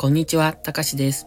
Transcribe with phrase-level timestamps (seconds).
[0.00, 1.26] こんにちは、たかしです。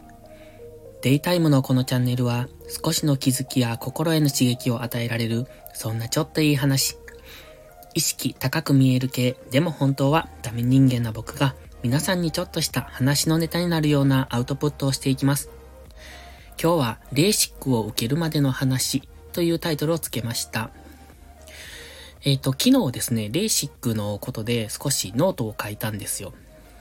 [1.01, 6.97] デイタイムのこのチャンネルは少しの気づきや心への刺激を与えられる、そんなちょっといい話。
[7.95, 11.53] 意識高く見える系、でも本当はダメ人間な僕が
[11.83, 15.49] 皆さんにちょっとした話のネタになるようなアウトプットをしていきます。
[16.57, 19.01] 今日はレーシックを受けるまでの話
[19.33, 20.71] というタイトルをつけました。
[22.23, 26.31] えっ、ー、と、昨日ですね、レーシックのことで少しノートを書いたんですよ。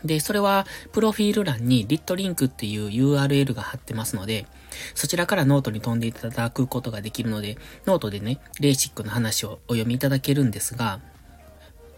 [0.05, 4.47] で、それは、プロフィール欄にリットリンクっていう URL が貼ってますので、
[4.95, 11.01] そちらからノートに飛んでいただくことができるので、ノートでね、レーシックの話をお読みいただけるんですが、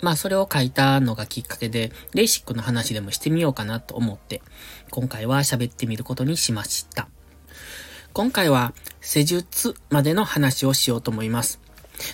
[0.01, 4.43] まあそれを書いたのがきっかけで、レーシックの話でもしてみようかなと思って、
[4.91, 7.09] 今回は喋ってみることにしました。
[8.13, 11.62] 今回は施術までの話をしようと思います。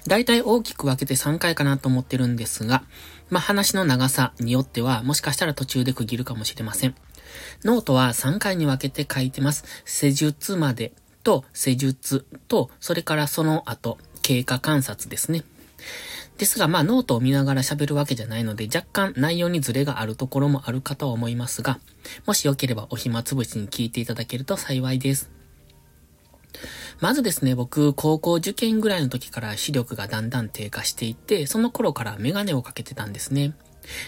[0.06, 2.82] 大体大きく分けて3回かなと思ってるんですが、
[3.30, 6.94] まあ、話の長さによっては、もしかしたら途中で区切るかもしれません。
[7.64, 9.64] ノートは3回に分けて書いてます。
[9.84, 15.44] 施術までと施術と、それからその後、経過観察ですね。
[16.38, 21.80] ですが、まあ、ノートを見ながら喋るわけじゃないので、若干内容にズレがあるところもあるかと思いますが、
[22.26, 25.30] もしよければお暇つぶしに聞いていただけると幸いです。
[27.00, 33.54] まずですね、僕、高校受験ぐらいの時から視力がだんだん低下していって、その頃からメガネをかけてたんですね。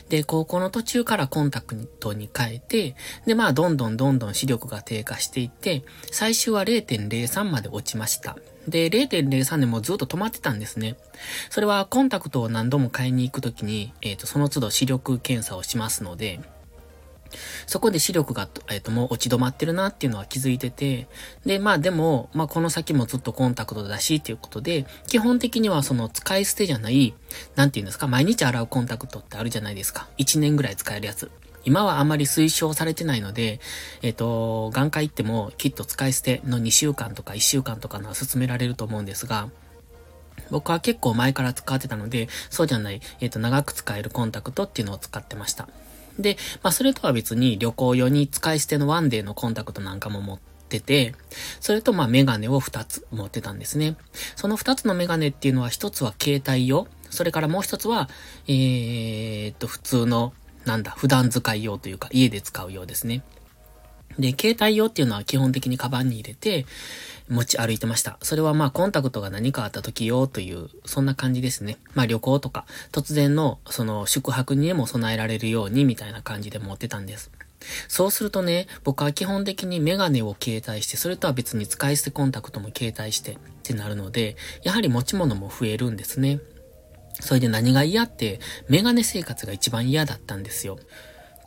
[0.09, 8.37] で、高校の途中からコンタクトに変えて、で、まあ、どんどんどんどん視力が低下していって、最終は0.03まで落ちました。
[8.69, 10.97] で、0.03でもずっと止まってたんですね。
[11.49, 16.41] それはコンタクトを何度も買いに行くときに、えっ、ー、と、その都度視力検査をしますので、
[17.67, 21.07] そこで視力が、えっ、と、もう落ち止まってるなっていうのは気づいてて、
[21.45, 27.15] で、まあでも、まあこの先もずっとコンタクトだしっていうことで、基本的にはその使い捨てじゃない、
[27.55, 30.09] なんて言うんですか、毎日洗うコンタクトってあるじゃないですか。
[30.19, 31.31] 1年ぐらい使えるやつ。
[31.65, 33.61] 今はあまり推奨されてないので、
[34.03, 39.51] えっ、ー、と、眼科行ってもきっと使い捨ての2週間とか1週間とかのは勧められると思うんですが、
[40.51, 45.69] 僕は結構前から使ってたので、そうじゃない、えっ、ー、と、長く使えるコンタクトっていうのを使ってました。
[46.23, 50.39] で、まあそれとは別に旅行用に使い捨てのワンデーのコンタクトなんかも持っ
[50.69, 51.15] てて、
[51.61, 53.97] それとまあメガネを2つ持ってたんですね。
[54.37, 58.09] その2つのメガネっていうのは1つは携帯用、それからもう1つは、
[58.47, 60.33] えー、っと、普通の、
[60.65, 63.23] なんだ、普段使い用というか家で使う用ですね。
[64.19, 66.67] で、携帯用っていうのは基本的にカバンに入れて
[67.29, 68.19] 持ち歩いてました。
[68.23, 71.79] それはまあコンタクトが何かあった時用という、そんな感じですね。
[71.95, 77.31] まあ旅行とか突然のその宿泊にでも備えられるようにみたいな感じで持ってたんです。
[77.89, 86.41] そうするとね、僕は基本的にメガネを携帯して、それとは別に使い捨てコンタクトも携帯してってなるので、やはり持ち物も増えるんですね。
[87.21, 90.79] それで何が嫌って、メガネ生活が一番嫌だったんですよ。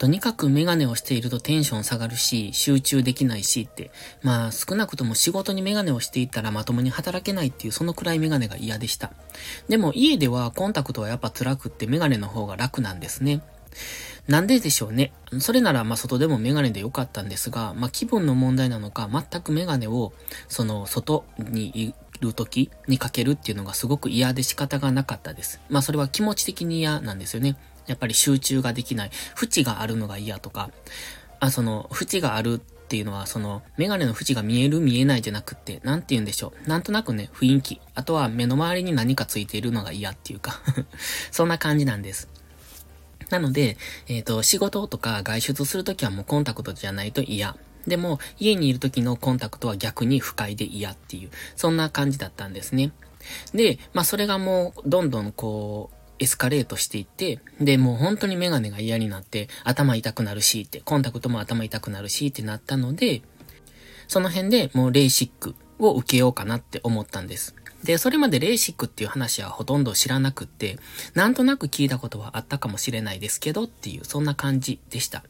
[0.03, 3.89] とにかくメガネをしているとテンション下がるし、集中できないしって、
[4.21, 9.13] まあ少なくとも仕事にメガネをしていたらまともに働けないっていうそのくらいメガネが嫌でした。
[9.69, 13.43] でも家ではコンタクトはやっぱ辛くってメガネの方が楽なんですね。
[14.27, 15.13] なんででしょうね。
[15.39, 20.11] それならまあ外でもメガネでよかったんですが、まあ気分の問題なのか全くメガネを
[20.49, 25.61] その外にいる時にかけるっていうのがすごく嫌で仕方がなかったです。
[25.69, 27.55] まあそれは気持ち的に嫌なんですよね。
[27.87, 29.11] やっぱり集中ができない。
[29.41, 30.71] 縁があるのが嫌とか、
[31.39, 36.69] あ、その、縁があるっていうのは、その、メガネの縁が見える見えないじゃなくって、なんて言うんでしょう。
[36.69, 37.81] なんとなくね、雰囲気。
[37.95, 40.61] あとは目の周りに何かついているのが嫌っていうか
[41.31, 42.29] そんな感じなんです。
[43.29, 43.77] なので、
[44.07, 47.57] えっ、ー、と、仕事とか外出するときはもうコンタクトじゃないと嫌。
[47.87, 52.91] でも、家にいる時のコンタクトは逆に不快で嫌っていう、そんな感じだったんですね。
[53.53, 63.21] で、まあそれがもう、どんどんこう、エスカレートしていって、で、もう本当にメガネが嫌になって、頭痛くなるしって、コンタクトも頭痛くなるしってなったので、
[64.07, 67.55] その辺でもうレーシックを受けようかなって思ったんです。
[67.83, 70.79] で、それまでレーシックっていう話はほとんど知らなくって、
[71.13, 75.25] なんとなく聞いたことはあったかもしれないですけどっていう、そんな感じでした。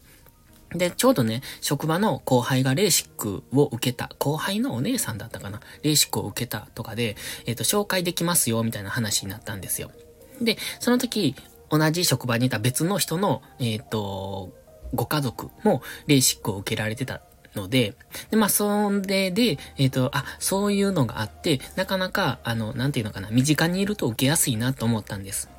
[0.75, 9.91] で、ちょうどね、職場の後輩がレーシックを受けた、後輩のお姉さんだったかな、レーシックを受けたとかで、えっ、ー、と、紹介できますよ、みたいな話になったんですよ。
[10.41, 11.35] で、その時、
[11.69, 14.53] 同じ職場にいた別の人の、えっ、ー、と、
[14.93, 17.21] ご家族もレーシックを受けられてた
[17.55, 17.95] ので、
[18.29, 25.49] で、まあ、それで、えっ、ー、と、あ、そういうのがあって、なかなか、あの、なんていうのかな、身近にいると受けやすいなと思ったんです。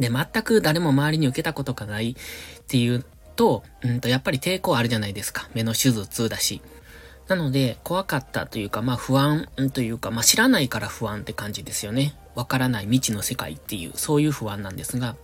[0.00, 3.04] で、全く誰も周りに受けたことがないっていう
[3.36, 5.48] と、うんと、やっぱり抵抗あるじゃないですか。
[5.54, 6.62] 目の手術だし。
[7.28, 12.16] なので、怖かったというか、まあ不安というか、まあ知らないから不安って感じですよね。
[12.34, 15.16] わからない未知の世界っていう、そういう不安なんですが、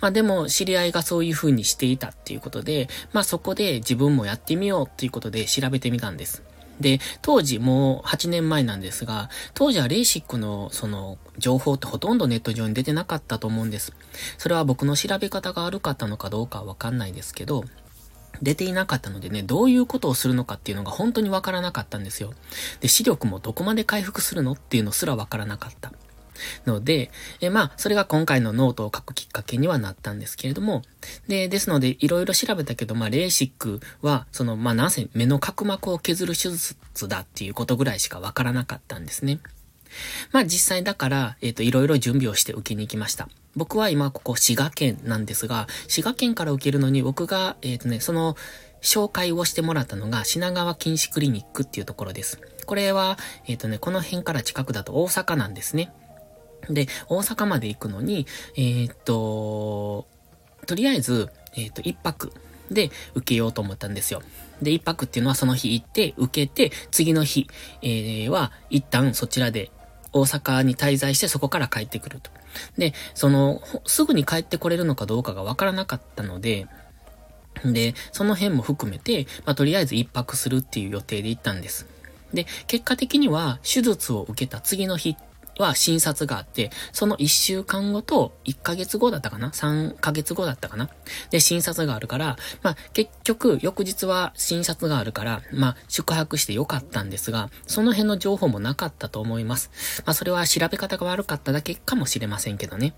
[0.00, 6.42] まあでも、知り合いがそういう風にしていたっていうことで、まあそこで自分もやってみようっていうことで調べてみたんです。
[6.80, 13.92] で、当時もう8年前なんですが、当時はレーシックのその情報ってほとんどネット上に出てなかったと思うんです。
[14.38, 17.64] それは僕の調べ方が悪かったのかどうかはわかんないですけど、
[18.42, 22.32] 出ていなかったのでね、どういうことをするのかっていうのが本当にわからなかったんですよ。
[22.80, 25.92] で、視力もどこまで回復するのっていうのすらわからなかった。
[26.66, 27.10] ので、
[27.40, 30.82] えまあ、それが今回のノートを書くきっかけにはなったんですけれども、
[31.28, 36.76] で、ですので、いろいろ調べたけど、まあ、レーシックは、その、まあ、なぜ目の角膜を削る手術
[37.08, 39.40] だっていうことぐらいしかわからなかったんですね。
[40.32, 43.28] まあ実際だから、えっ、ー、と、いろいろ準備をして受けに行きました。
[43.54, 48.36] 僕は今ここ滋賀県なんですが、滋賀県から受けるのに僕が、えっ、ー、とね、その、
[48.82, 52.40] 紹介をしてもらったのが品川禁止クリニックっていうところです。
[52.66, 55.92] これは、えっ、ー、とね、この辺から近くだと大阪なんですね。
[56.70, 60.06] で、大阪まで行くのに、えー、っと、
[60.66, 62.32] とりあえず、えー、っと、一泊
[62.70, 64.22] で受けようと思ったんですよ。
[64.60, 67.48] で、一泊っていうのはその日行って、受けて、次の日、
[67.82, 69.70] えー、は、一旦そちらで
[70.18, 72.30] 大阪に滞在してそこから帰ってくると。
[72.78, 76.66] で、その、すぐに帰ってこれるのかどうかがわからなかったので、
[77.64, 81.86] で、その辺も含めて、まあ、とりあえず一泊するっていう予定で行ったんです。
[82.32, 85.16] で、結果的には手術を受けた次の日
[85.58, 90.90] は診察があって、その1週間後と1ヶ月後だったかな ?3 ヶ月後だったかな？
[91.30, 99.70] で、診察があるから、まあ、結局、翌日は診察があるから、まあ、宿泊してよかったんですが、その辺の情報もなかったと思います。
[100.04, 102.94] まあ、それは調べ方が悪かっただけかもしれませんけどね。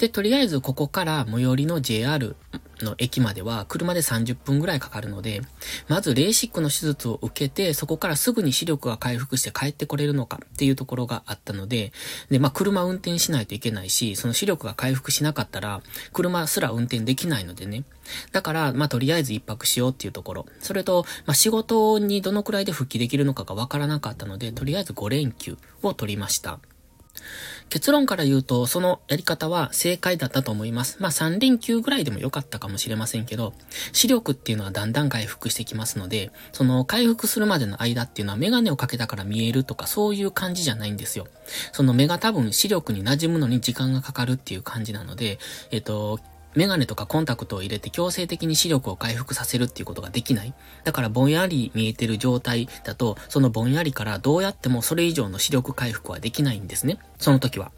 [0.00, 2.34] で、とりあえずここから最寄りの JR
[2.80, 5.42] の駅までは車で30分ぐらいかかるので、
[5.88, 11.92] まずレーシックの手術を受けて、そこからすぐに視力が回復して帰ってこれるのかっていうところがあったので、
[12.30, 15.82] で、まあ車運転しないといけないし、その視力が回復しなかったら、
[16.14, 17.84] 車すら運転できないのでね。
[18.32, 20.46] だから、まあとりあえず一泊しようっていうところ。
[20.60, 26.58] それと、まあ仕事にどのくらいで復帰できるのかがわからなかったので、とりあえず5連休を取りました。
[27.70, 30.96] 結論から言うと、そのやり方は正解だったと思います。
[31.00, 33.54] まあ3連休ぐらいでも良かったかもしれませんけど、
[33.92, 41.28] 視力っていうのはだんだん回復してきますので、その回復するまでの間っていうのはメガネをかけたから見えるとかそういう感じじゃないんですよ。
[41.72, 45.38] その目が多分視力に馴染むのに時間がかかるっていう感じなので、
[45.70, 46.18] えっと、
[46.54, 50.54] メガネとかコンタクトを入れて強制的に視力を回復させるっていうことができない。
[50.84, 56.98] だからぼんやり見えてる状態だと、そのぼんやりからどうやってもそれ以上の視力回復はできないんですね。
[57.18, 57.72] その時は。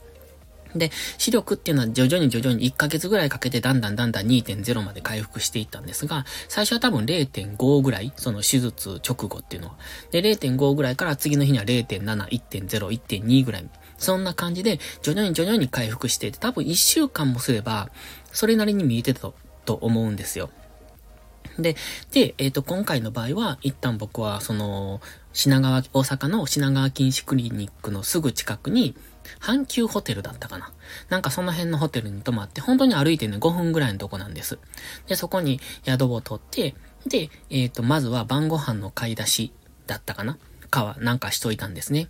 [0.75, 9.77] で、視力っていうのは徐々に徐々に1ヶ月ぐらいかけてだんだんだんだん2.0まで回復していったんですが、最初は多分0.5ぐらい、その手術直後っていうのは。
[10.11, 13.69] で、0.5ぐらいから次の日には0.7、1.0、1.2ぐらい
[14.03, 17.91] そんな感じで、徐々に徐々に回復していて、多分一週間もすれば、
[18.33, 19.35] それなりに見えてたと、
[19.65, 20.51] と思うんですよ。
[21.59, 21.77] で、
[22.11, 25.01] で、えっ、ー、と、今回の場合は、一旦僕は、その、
[25.33, 28.97] 品川、大阪の品川禁止クリニックのすぐ近くに、
[29.41, 30.73] 阪急ホテルだったかな。
[31.09, 34.59] なんかその辺のホテルに泊まって、本当に歩いてね、5分ぐらいのとこなんです。
[35.07, 36.75] で、そこに宿を取って、
[37.07, 39.53] で、えっ、ー、と、まずは晩ご飯の買い出し
[39.87, 40.39] だったかな
[40.71, 42.09] かは、なんかしといたんですね。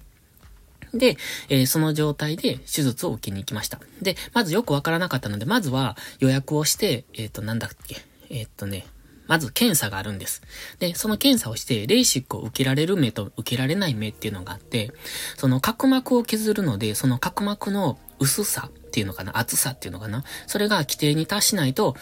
[0.95, 1.17] で、
[1.49, 3.81] えー、その状態で手術を受けに行きました。
[4.01, 7.97] で、まずよくわからなかったので、まずは予約をして、えっ、ー、と、なんだっけ、
[8.31, 8.87] えっ、ー、とね、
[9.27, 10.43] まず検査があるんです。
[10.79, 14.93] で、その検査をして、レーシックを受けられる目と受けられない目っていうのがあって、
[15.37, 21.97] その角膜を削るので、その角膜の薄さっていうのかな、厚さっていうのかな、それが規定に達しないと、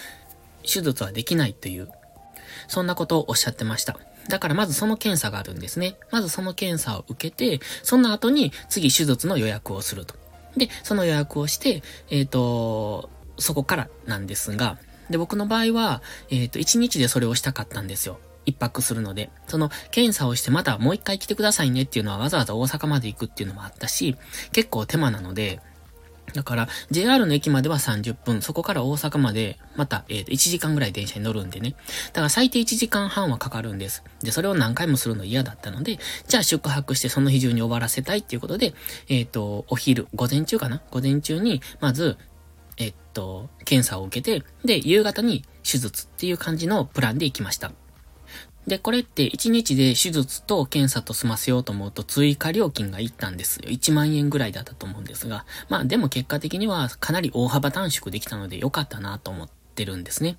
[0.62, 1.88] 手術はできないという、
[2.68, 3.98] そんなことをおっしゃってました。
[4.30, 5.96] だからまずその検査があるんですね。
[6.10, 10.14] まずその検査を受けて、その後に次手術の予約をすると。
[10.56, 14.78] で、その予約をして、えっ、ー、と、そこからなんですが、
[15.10, 18.18] で、僕の場合は、えっ、ー、と、1日でそれをしたかったんですよ。
[18.46, 24.16] 一泊するので、その検査をしてまたもう一回来てくださいねっていうのはわざわざ大阪まで行くっていうのもあったし、
[24.52, 25.60] 結構手間なので、
[26.32, 31.74] だから、JR の駅までは30分、そこから大阪まで、また、えっ、ー、と、1時間ぐらい電車に乗るんでね。
[32.08, 34.02] だから最低1時間半はかかるんです。
[34.22, 38.74] で、それを何回もするの嫌だったので、じゃあ宿泊してその日中に終わらせたいっていうことで、
[39.08, 40.82] えっ、ー、と、お昼、午前中かな？
[40.90, 42.16] 午前中に、まず、
[42.76, 47.72] えっ、ー、と、検査を受けて、で、夕方に手術っていう感じのプランで行きました。
[48.66, 53.68] で、これって1日で手術と検査と済ませようと思うと追加料金がいったんですよ。
[53.68, 55.44] 1万円ぐらいだったと思うんですが。
[55.68, 60.36] まあでも結果的にはかなり大幅短縮できたので良かったなと思ってるんですね。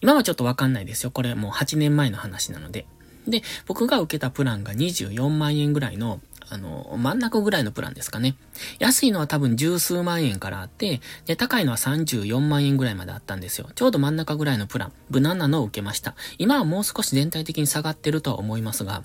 [0.00, 1.10] 今はちょっとわかんないですよ。
[1.10, 2.86] これもう8年前の話なので。
[3.28, 6.20] で、僕が受けたプランが24万円ぐらいの、
[6.50, 8.36] あの、真ん中ぐらいのプランですかね。
[8.78, 13.68] 安いのは多分十数万円からあって、で、高いのは34万円ぐらいまであったんですよ。
[13.74, 16.14] ちょうど真ん中ぐらいのプラン、無難なのを受けました。
[16.38, 19.02] 今はもう少し全体的に下がってるとは思いますが、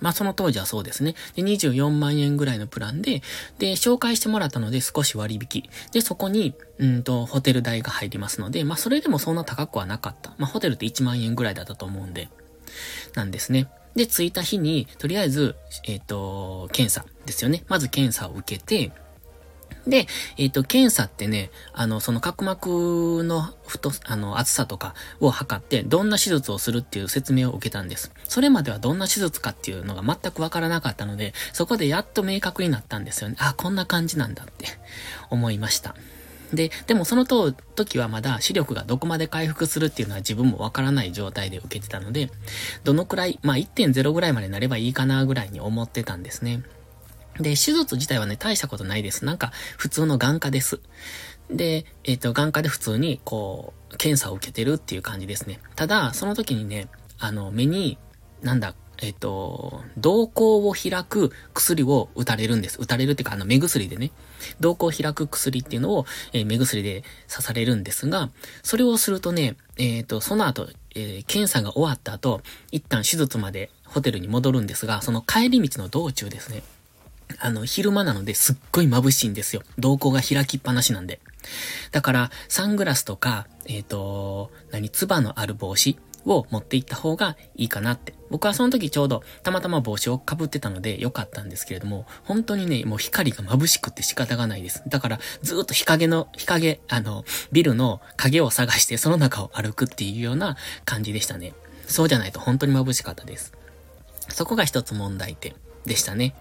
[0.00, 1.14] まあその当時はそうですね。
[1.34, 3.22] で、24万円ぐらいのプランで、
[3.58, 5.64] で、紹介してもらったので少し割引。
[5.92, 10.34] で、そこに、うんと、ホテル代が入りますので、まあそれでもそんな高くはなかった。
[10.38, 12.28] まあホテルって1万円ぐらいだったと思うんで、
[13.14, 13.68] なんですね。
[13.96, 17.64] で、着いた日に、とりあえず、えっ、ー、と、検査ですよね。
[17.68, 18.92] まず検査を受けて、
[19.86, 28.12] で、えっ、ー、と、検査ってね、あの、その角膜の太、あの、厚さとかを測って、どんな手術をするっていう説明を受けたんです。
[28.24, 33.36] それまではどんな手術かっていうのが全くわからなかったので、そこでやっと明確になったんですよね。
[33.38, 34.66] あ、こんな感じなんだって
[35.30, 35.94] 思いました。
[36.52, 42.30] で、でもその時はまだ視力がどこまで回復するっていうのは自分もわからない状態で受けてたので、
[42.84, 46.62] どのくらい、まあ1.0ぐらいまでなればいいかなぐらいに思ってたんですね。
[47.38, 49.24] で、手術自体はね、大したことないです。
[49.24, 50.80] なんか、普通の眼科です。
[51.50, 55.60] で、えっ、ー、と、眼科で普通に、こう、検査を受けてるっていう感じですね。
[55.74, 56.88] ただ、その時にね、
[57.18, 57.98] あの、目に、
[58.42, 62.78] なんだ、えっ、と、瞳孔を開く薬を打たれるんです。
[62.80, 64.10] 打たれるっていうか、あの、目薬でね、
[64.60, 68.30] 瞳孔を開く薬っていうのを、えー、目薬で刺されるんですが、
[68.62, 72.42] それをするとね、えっ、ー、と、その後、え検査が終わった後、
[72.72, 76.62] 一旦手術までホテルに戻るんですが、その帰り道の道中ですね。
[77.38, 79.62] あの、昼間なのですっごい眩しいんですよ。
[79.78, 81.20] 瞳孔が開きっぱなしなんで。
[81.92, 85.96] だから、サングラスとか、えっ、ー、と、何、唾のある帽子
[86.26, 88.14] を持っていった方がいいかなって。
[88.30, 94.82] 僕はその時ちょうどたまたま帽子をかぶってたので良かったんですけれども、本当にね、もう光が眩しくて仕方がないです。
[94.86, 101.54] だからずっと日陰の、日陰、あの、ビルの影を探してその中を歩くっていうような感じでしたね。
[101.86, 103.52] そうじゃないと本当に眩しかったです。
[104.28, 105.54] そこが一つ問題点
[105.86, 106.34] でしたね。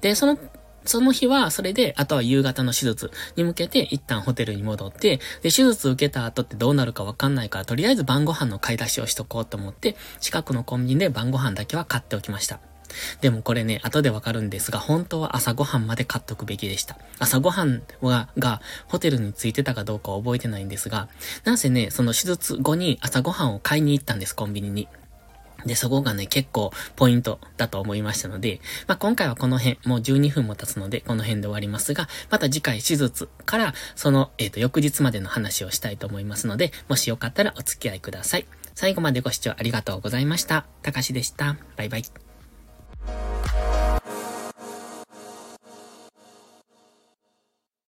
[0.00, 0.38] で、その
[0.86, 12.60] その日は、それで、あとは夕方の手術に向けて、一旦ホテルに戻って、で、手術受けた後ってどうなるかわかんないから、とりあえず晩ご飯の買い出しをしとこうと思って、近くのコンビニで晩ご飯だけは買っておきました。
[13.20, 16.96] でもこれね、後でわかるんですが、本当は朝ごはんまで買っとくべきでした。
[17.18, 21.08] 朝ごはんは、が、ホテルに着いてたかどうか覚えてないんですが、
[21.44, 24.88] なんせね、その手術後に朝ごはんを買いに行ったんです、コンビニに。
[25.66, 38.46] で、そこがね、結構ポイントだと思いましたので、まあ、今回はこの辺、もう12分も経つので、この辺で終わりますが、また次回手術から、その、えっ、ー、と、翌日までの話をしたいと思いますので、もしよかったらお付き合いください。
[38.74, 40.66] 最後までご視聴ありがとうございました。
[40.82, 41.56] たかしでした。
[41.76, 42.04] バイバイ。